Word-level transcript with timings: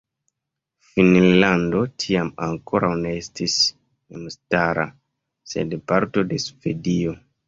Finnlando 0.91 1.81
tiam 2.03 2.31
ankoraŭ 2.45 2.89
ne 3.03 3.11
estis 3.17 3.57
memstara, 4.15 4.87
sed 5.53 5.77
parto 5.93 6.25
de 6.33 6.41
Svedio. 6.47 7.15